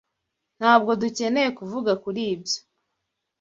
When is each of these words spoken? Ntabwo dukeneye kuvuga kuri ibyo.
Ntabwo 0.59 0.91
dukeneye 1.01 1.49
kuvuga 1.57 1.91
kuri 2.03 2.21
ibyo. 2.33 2.59